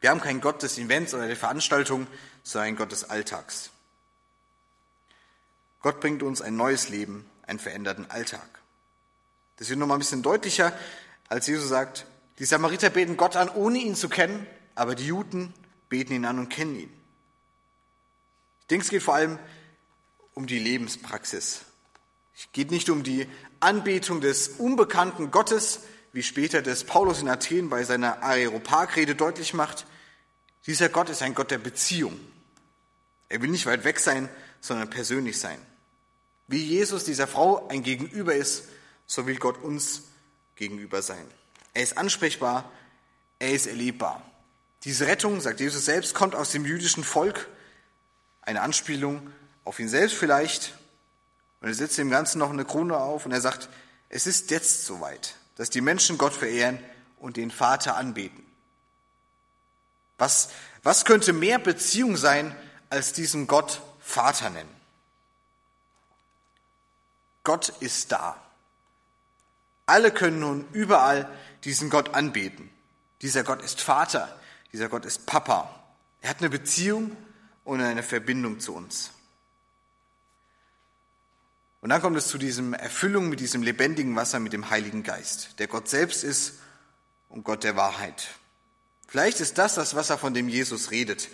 [0.00, 2.06] Wir haben keinen Gott des Events oder der Veranstaltung,
[2.42, 3.70] sondern einen Gott des Alltags.
[5.80, 8.59] Gott bringt uns ein neues Leben, einen veränderten Alltag.
[9.60, 10.72] Das wird nochmal ein bisschen deutlicher,
[11.28, 12.06] als Jesus sagt,
[12.38, 15.52] die Samariter beten Gott an, ohne ihn zu kennen, aber die Juden
[15.90, 16.90] beten ihn an und kennen ihn.
[18.62, 19.38] Ich denke, es geht vor allem
[20.32, 21.60] um die Lebenspraxis.
[22.34, 23.28] Es geht nicht um die
[23.60, 25.80] Anbetung des unbekannten Gottes,
[26.14, 29.84] wie später das Paulus in Athen bei seiner Areopagrede deutlich macht.
[30.66, 32.18] Dieser Gott ist ein Gott der Beziehung.
[33.28, 34.30] Er will nicht weit weg sein,
[34.62, 35.58] sondern persönlich sein.
[36.48, 38.64] Wie Jesus dieser Frau ein Gegenüber ist,
[39.10, 40.02] so will Gott uns
[40.54, 41.26] gegenüber sein.
[41.74, 42.70] Er ist ansprechbar,
[43.40, 44.22] er ist erlebbar.
[44.84, 47.48] Diese Rettung, sagt Jesus selbst, kommt aus dem jüdischen Volk.
[48.40, 49.32] Eine Anspielung
[49.64, 50.78] auf ihn selbst vielleicht.
[51.60, 53.68] Und er setzt dem Ganzen noch eine Krone auf und er sagt,
[54.10, 56.78] es ist jetzt soweit, dass die Menschen Gott verehren
[57.18, 58.46] und den Vater anbeten.
[60.18, 60.50] Was,
[60.84, 62.54] was könnte mehr Beziehung sein,
[62.90, 64.74] als diesen Gott Vater nennen?
[67.42, 68.40] Gott ist da.
[69.90, 71.28] Alle können nun überall
[71.64, 72.70] diesen Gott anbeten.
[73.22, 74.40] Dieser Gott ist Vater,
[74.72, 75.84] dieser Gott ist Papa.
[76.20, 77.16] Er hat eine Beziehung
[77.64, 79.10] und eine Verbindung zu uns.
[81.80, 85.58] Und dann kommt es zu diesem Erfüllung mit diesem lebendigen Wasser, mit dem Heiligen Geist,
[85.58, 86.60] der Gott selbst ist
[87.28, 88.28] und Gott der Wahrheit.
[89.08, 91.30] Vielleicht ist das das Wasser, von dem Jesus redet.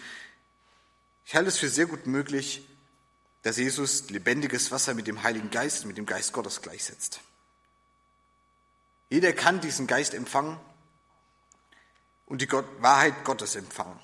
[1.27, 2.67] Ich halte es für sehr gut möglich,
[3.43, 7.21] dass Jesus lebendiges Wasser mit dem Heiligen Geist, mit dem Geist Gottes gleichsetzt.
[9.09, 10.59] Jeder kann diesen Geist empfangen
[12.27, 13.99] und die Gott Wahrheit Gottes empfangen.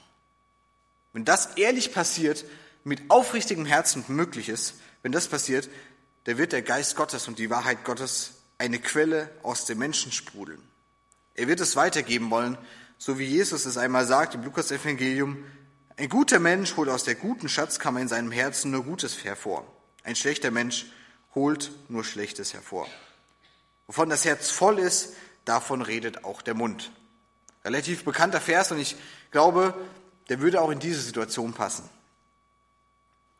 [1.12, 2.44] Wenn das ehrlich passiert,
[2.84, 5.68] mit aufrichtigem Herzen möglich ist, wenn das passiert,
[6.24, 10.62] dann wird der Geist Gottes und die Wahrheit Gottes eine Quelle aus dem Menschen sprudeln.
[11.34, 12.56] Er wird es weitergeben wollen,
[12.98, 15.44] so wie Jesus es einmal sagt im Lukas-Evangelium,
[15.96, 19.66] ein guter Mensch holt aus der guten Schatzkammer in seinem Herzen nur Gutes hervor.
[20.04, 20.86] Ein schlechter Mensch
[21.34, 22.88] holt nur Schlechtes hervor.
[23.92, 25.10] Wovon das Herz voll ist,
[25.44, 26.92] davon redet auch der Mund.
[27.62, 28.96] Relativ bekannter Vers und ich
[29.30, 29.74] glaube,
[30.30, 31.86] der würde auch in diese Situation passen.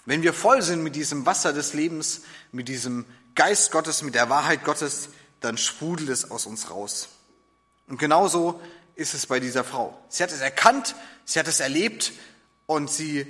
[0.04, 4.28] Wenn wir voll sind mit diesem Wasser des Lebens, mit diesem Geist Gottes, mit der
[4.28, 5.08] Wahrheit Gottes,
[5.40, 7.08] dann sprudelt es aus uns raus.
[7.88, 8.60] Und genauso
[8.94, 9.98] ist es bei dieser Frau.
[10.10, 12.12] Sie hat es erkannt, sie hat es erlebt
[12.66, 13.26] und sie,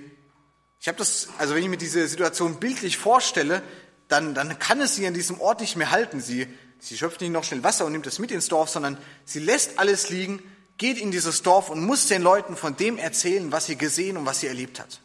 [0.80, 3.62] ich habe das, also wenn ich mir diese Situation bildlich vorstelle,
[4.08, 6.20] dann, dann kann es sie an diesem Ort nicht mehr halten.
[6.20, 6.48] Sie
[6.82, 9.78] Sie schöpft nicht noch schnell Wasser und nimmt es mit ins Dorf, sondern sie lässt
[9.78, 10.42] alles liegen,
[10.78, 14.26] geht in dieses Dorf und muss den Leuten von dem erzählen, was sie gesehen und
[14.26, 15.00] was sie erlebt hat.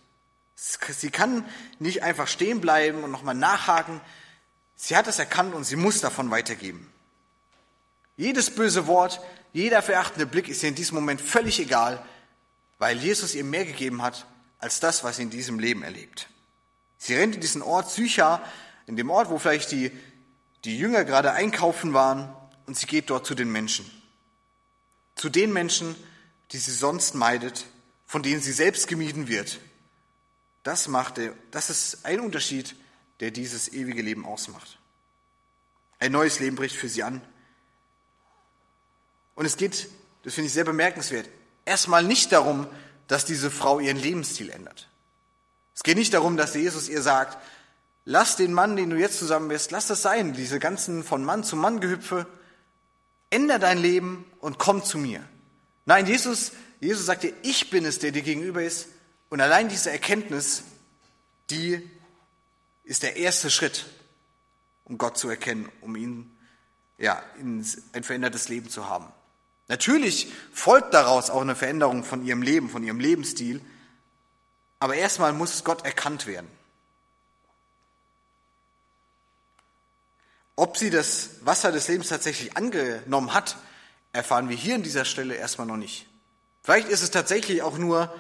[0.56, 1.46] Sie kann
[1.78, 4.02] nicht einfach stehen bleiben und nochmal nachhaken.
[4.76, 6.92] Sie hat es erkannt und sie muss davon weitergeben.
[8.16, 9.22] Jedes böse Wort,
[9.54, 12.04] jeder verachtende Blick ist ihr in diesem Moment völlig egal.
[12.80, 14.26] weil Jesus ihr mehr gegeben hat
[14.60, 16.28] als das, was sie in diesem Leben erlebt.
[16.98, 18.42] Sie rennt in diesen Ort Sychar,
[18.88, 19.92] in dem Ort, wo vielleicht die,
[20.68, 22.28] die Jünger gerade einkaufen waren,
[22.66, 23.90] und sie geht dort zu den Menschen.
[25.16, 25.96] Zu den Menschen,
[26.52, 27.66] die sie sonst meidet,
[28.06, 29.62] von denen sie selbst gemieden wird.
[30.64, 32.76] Das, macht, das ist ein Unterschied,
[33.22, 34.78] der dieses ewige Leben ausmacht.
[36.00, 37.22] Ein neues Leben bricht für sie an.
[39.36, 39.88] Und es geht,
[40.24, 41.30] das finde ich sehr bemerkenswert,
[41.64, 42.68] erstmal nicht darum,
[43.08, 44.90] dass diese Frau ihren Lebensstil ändert.
[45.74, 47.38] Es geht nicht darum, dass Jesus ihr sagt,
[48.08, 51.44] lass den Mann, den du jetzt zusammen bist, lass das sein, diese ganzen von Mann
[51.44, 52.26] zu Mann Gehüpfe,
[53.30, 55.22] änder dein Leben und komm zu mir.
[55.86, 58.88] Nein, Jesus, Jesus sagt dir, ich bin es, der dir gegenüber ist.
[59.30, 60.64] Und allein diese Erkenntnis,
[61.50, 61.86] die
[62.86, 63.86] ist der erste Schritt,
[64.86, 66.32] um Gott zu erkennen, um ihn,
[66.98, 67.64] ja, ein
[68.04, 69.08] verändertes Leben zu haben.
[69.68, 73.60] Natürlich folgt daraus auch eine Veränderung von ihrem Leben, von ihrem Lebensstil.
[74.80, 76.48] Aber erstmal muss Gott erkannt werden.
[80.58, 83.58] Ob sie das Wasser des Lebens tatsächlich angenommen hat,
[84.12, 86.08] erfahren wir hier an dieser Stelle erstmal noch nicht.
[86.64, 88.14] Vielleicht ist es tatsächlich auch nur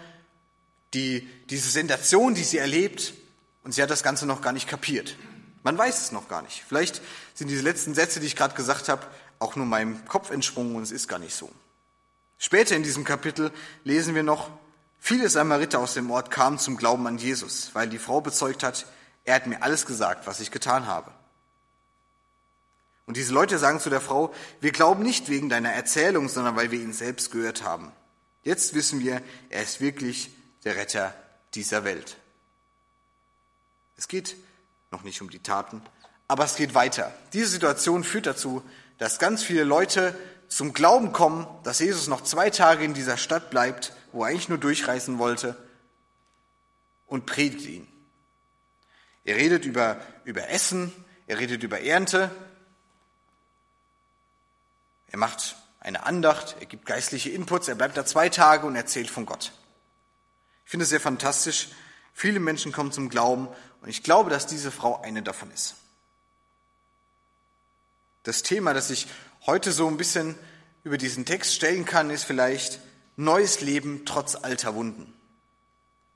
[0.93, 3.15] die, diese Sensation, die sie erlebt,
[3.63, 5.17] und sie hat das Ganze noch gar nicht kapiert.
[5.63, 6.63] Man weiß es noch gar nicht.
[6.65, 7.01] Vielleicht
[7.33, 9.05] sind diese letzten Sätze, die ich gerade gesagt habe,
[9.39, 11.51] auch nur meinem Kopf entsprungen und es ist gar nicht so.
[12.37, 13.51] Später in diesem Kapitel
[13.83, 14.51] lesen wir noch,
[14.99, 18.85] viele Samariter aus dem Ort kamen zum Glauben an Jesus, weil die Frau bezeugt hat,
[19.25, 21.11] er hat mir alles gesagt, was ich getan habe.
[23.07, 26.71] Und diese Leute sagen zu der Frau, wir glauben nicht wegen deiner Erzählung, sondern weil
[26.71, 27.91] wir ihn selbst gehört haben.
[28.43, 30.29] Jetzt wissen wir, er ist wirklich
[30.65, 31.15] der Retter
[31.55, 32.17] dieser Welt.
[33.95, 34.35] Es geht
[34.91, 35.81] noch nicht um die Taten,
[36.27, 37.13] aber es geht weiter.
[37.33, 38.61] Diese Situation führt dazu,
[38.97, 40.13] dass ganz viele Leute
[40.49, 44.49] zum Glauben kommen, dass Jesus noch zwei Tage in dieser Stadt bleibt, wo er eigentlich
[44.49, 45.55] nur durchreisen wollte,
[47.05, 47.87] und predigt ihn.
[49.23, 50.91] Er redet über, über Essen,
[51.25, 52.31] er redet über Ernte,
[55.07, 59.09] er macht eine Andacht, er gibt geistliche Inputs, er bleibt da zwei Tage und erzählt
[59.09, 59.53] von Gott.
[60.65, 61.69] Ich finde es sehr fantastisch.
[62.13, 63.47] Viele Menschen kommen zum Glauben
[63.81, 65.75] und ich glaube, dass diese Frau eine davon ist.
[68.23, 69.07] Das Thema, das ich
[69.45, 70.35] heute so ein bisschen
[70.83, 72.81] über diesen Text stellen kann, ist vielleicht
[73.15, 75.13] neues Leben trotz alter Wunden.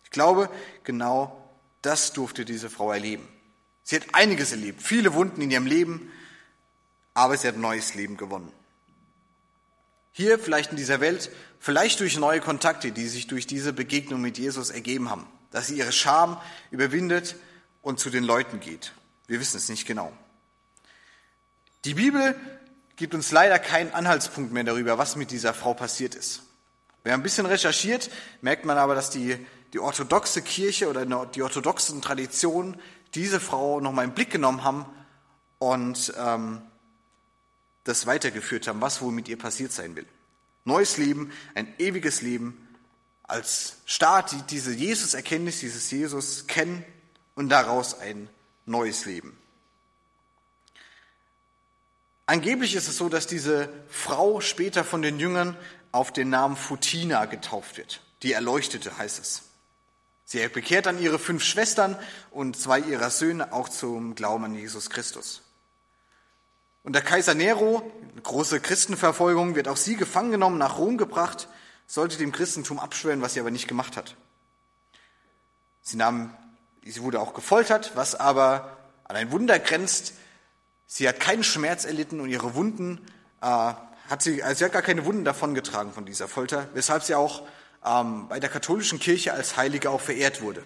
[0.04, 0.50] Ich glaube,
[0.84, 1.50] genau
[1.82, 3.28] das durfte diese Frau erleben.
[3.84, 6.12] Sie hat einiges erlebt, viele Wunden in ihrem Leben,
[7.14, 8.52] aber sie hat neues Leben gewonnen.
[10.12, 14.38] Hier vielleicht in dieser Welt, vielleicht durch neue Kontakte, die sich durch diese Begegnung mit
[14.38, 16.38] Jesus ergeben haben, dass sie ihre Scham
[16.70, 17.36] überwindet
[17.82, 18.94] und zu den Leuten geht.
[19.28, 20.12] Wir wissen es nicht genau.
[21.86, 22.36] Die Bibel
[22.96, 26.44] gibt uns leider keinen Anhaltspunkt mehr darüber, was mit dieser Frau passiert ist.
[27.04, 29.44] Wer ein bisschen recherchiert, merkt man aber, dass die,
[29.74, 32.80] die orthodoxe Kirche oder die orthodoxen Traditionen
[33.16, 34.86] diese Frau nochmal im Blick genommen haben
[35.58, 36.62] und ähm,
[37.84, 40.06] das weitergeführt haben, was wohl mit ihr passiert sein will.
[40.66, 42.68] Neues Leben, ein ewiges Leben,
[43.24, 46.86] als Start diese Jesus-Erkenntnis, dieses Jesus kennen
[47.36, 48.30] und daraus ein
[48.66, 49.38] neues Leben.
[52.26, 55.58] Angeblich ist es so, dass diese Frau später von den Jüngern
[55.92, 58.02] auf den Namen Futina getauft wird.
[58.24, 59.44] Die Erleuchtete heißt es.
[60.26, 61.98] Sie bekehrt dann ihre fünf Schwestern
[62.30, 65.42] und zwei ihrer Söhne auch zum Glauben an Jesus Christus.
[66.84, 67.90] Und der Kaiser Nero,
[68.24, 71.48] große Christenverfolgung, wird auch sie gefangen genommen, nach Rom gebracht,
[71.88, 74.16] sollte dem Christentum abschwören, was sie aber nicht gemacht hat.
[75.82, 76.36] Sie nahm,
[76.84, 80.14] sie wurde auch gefoltert, was aber an ein Wunder grenzt,
[80.94, 83.00] Sie hat keinen Schmerz erlitten und ihre Wunden
[83.40, 87.16] äh, hat sie, also sie hat gar keine Wunden davongetragen von dieser Folter, weshalb sie
[87.16, 87.48] auch
[87.86, 90.66] ähm, bei der katholischen Kirche als Heilige auch verehrt wurde.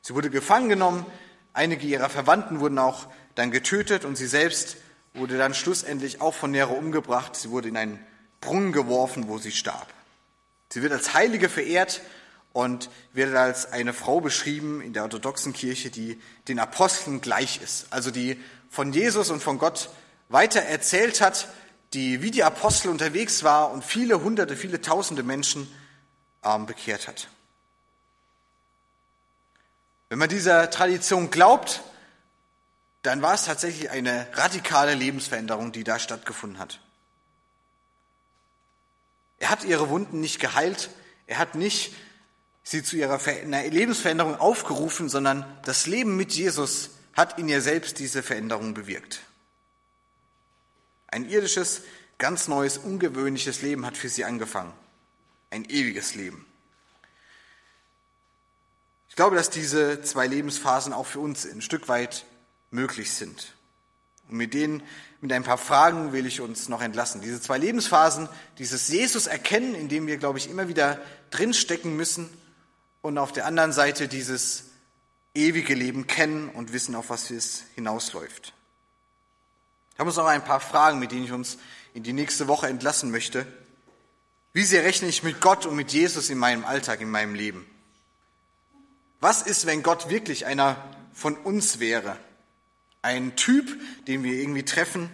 [0.00, 1.04] Sie wurde gefangen genommen,
[1.52, 4.76] einige ihrer Verwandten wurden auch dann getötet und sie selbst
[5.14, 7.36] wurde dann schlussendlich auch von Nero umgebracht.
[7.36, 8.04] Sie wurde in einen
[8.40, 9.88] Brunnen geworfen, wo sie starb.
[10.72, 12.00] Sie wird als Heilige verehrt
[12.52, 17.86] und wird als eine Frau beschrieben in der orthodoxen Kirche, die den Aposteln gleich ist,
[17.90, 18.40] also die
[18.70, 19.90] von Jesus und von Gott
[20.28, 21.48] weiter erzählt hat,
[21.92, 25.72] die wie die Apostel unterwegs war und viele hunderte, viele tausende Menschen
[26.44, 27.28] ähm, bekehrt hat.
[30.08, 31.82] Wenn man dieser Tradition glaubt,
[33.02, 36.80] dann war es tatsächlich eine radikale Lebensveränderung, die da stattgefunden hat.
[39.38, 40.90] Er hat ihre Wunden nicht geheilt,
[41.26, 41.94] er hat nicht
[42.62, 48.22] sie zu ihrer Lebensveränderung aufgerufen, sondern das Leben mit Jesus hat in ihr selbst diese
[48.22, 49.20] Veränderung bewirkt.
[51.08, 51.82] Ein irdisches,
[52.18, 54.72] ganz neues, ungewöhnliches Leben hat für sie angefangen.
[55.50, 56.46] ein ewiges Leben.
[59.08, 62.24] Ich glaube, dass diese zwei Lebensphasen auch für uns ein Stück weit
[62.70, 63.54] möglich sind.
[64.28, 64.82] Und mit denen,
[65.20, 67.20] mit ein paar Fragen will ich uns noch entlassen.
[67.20, 68.28] Diese zwei Lebensphasen,
[68.58, 72.30] dieses Jesus erkennen, in dem wir, glaube ich, immer wieder drinstecken müssen
[73.02, 74.66] und auf der anderen Seite dieses
[75.34, 78.52] ewige Leben kennen und wissen, auf was es hinausläuft.
[79.92, 81.58] Ich habe uns noch ein paar Fragen, mit denen ich uns
[81.92, 83.46] in die nächste Woche entlassen möchte.
[84.52, 87.66] Wie sehr rechne ich mit Gott und mit Jesus in meinem Alltag, in meinem Leben?
[89.20, 92.16] Was ist, wenn Gott wirklich einer von uns wäre?
[93.02, 93.68] Ein Typ,
[94.06, 95.10] den wir irgendwie treffen,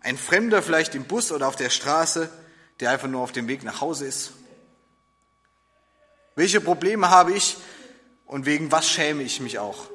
[0.00, 2.30] ein Fremder vielleicht im Bus oder auf der Straße,
[2.80, 4.32] der einfach nur auf dem Weg nach Hause ist.
[6.34, 7.56] Welche Probleme habe ich
[8.26, 9.90] und wegen was schäme ich mich auch?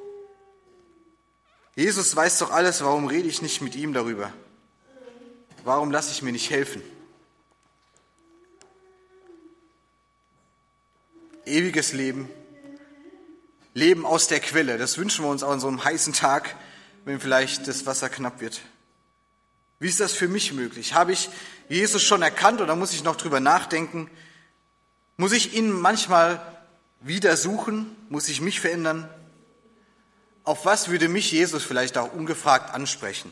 [1.75, 4.31] Jesus weiß doch alles, warum rede ich nicht mit ihm darüber?
[5.63, 6.81] Warum lasse ich mir nicht helfen?
[11.45, 12.29] Ewiges Leben
[13.73, 14.77] Leben aus der Quelle.
[14.77, 16.55] Das wünschen wir uns auch an so einem heißen Tag,
[17.05, 18.61] wenn vielleicht das Wasser knapp wird.
[19.79, 20.93] Wie ist das für mich möglich?
[20.93, 21.29] Habe ich
[21.67, 24.09] Jesus schon erkannt oder muss ich noch drüber nachdenken?
[25.17, 26.41] Muss ich ihn manchmal
[27.01, 27.95] wieder suchen?
[28.09, 29.09] Muss ich mich verändern?
[30.45, 33.31] Auf was würde mich Jesus vielleicht auch ungefragt ansprechen?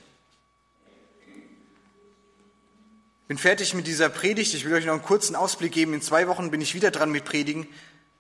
[3.28, 4.54] Bin fertig mit dieser Predigt.
[4.54, 5.94] Ich will euch noch einen kurzen Ausblick geben.
[5.94, 7.66] In zwei Wochen bin ich wieder dran mit Predigen.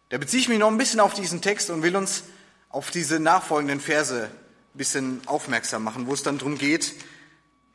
[0.07, 2.23] Da beziehe ich mich noch ein bisschen auf diesen Text und will uns
[2.69, 4.31] auf diese nachfolgenden Verse
[4.73, 6.93] bisschen aufmerksam machen, wo es dann darum geht,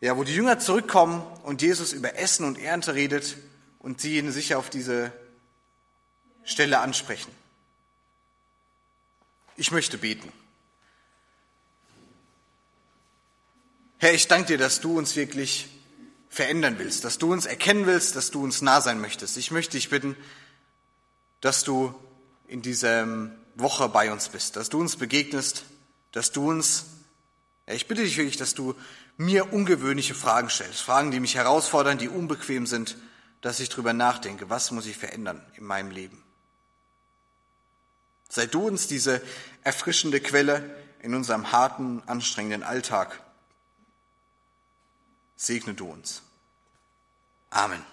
[0.01, 3.37] ja, wo die Jünger zurückkommen und Jesus über Essen und Ernte redet
[3.79, 5.13] und sie ihn sicher auf diese
[6.45, 7.31] Stelle ansprechen.
[9.57, 10.31] Ich möchte beten.
[13.99, 15.69] Herr, ich danke dir, dass du uns wirklich
[16.29, 19.39] verändern willst, dass du uns erkennen willst, dass du uns nah sein möchtest.
[19.39, 20.17] Ich möchte dich bitten,
[21.41, 21.95] dass du
[22.47, 25.65] in dieser Woche bei uns bist, dass du uns begegnest,
[26.17, 26.87] dass du uns,
[27.67, 28.75] ja, ich bitte dich wirklich, dass du
[29.19, 32.97] mir ungewöhnliche Fragen stellst, Fragen, die mich herausfordern, die unbequem sind,
[33.43, 36.23] dass ich drüber nachdenke, was muss ich verändern in meinem Leben.
[38.31, 39.21] Sei du uns diese
[39.63, 43.23] erfrischende Quelle in unserem harten, anstrengenden Alltag.
[45.37, 46.23] Segne du uns.
[47.51, 47.85] Amen.